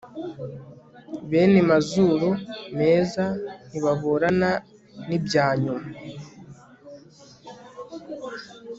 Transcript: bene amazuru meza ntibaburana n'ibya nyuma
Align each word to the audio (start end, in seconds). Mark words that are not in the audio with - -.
bene 1.29 1.57
amazuru 1.65 2.29
meza 2.79 3.23
ntibaburana 3.67 4.51
n'ibya 5.07 5.47
nyuma 5.63 5.87